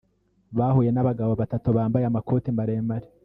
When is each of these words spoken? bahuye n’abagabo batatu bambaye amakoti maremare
bahuye 0.57 0.89
n’abagabo 0.91 1.31
batatu 1.41 1.67
bambaye 1.77 2.05
amakoti 2.07 2.47
maremare 2.57 3.07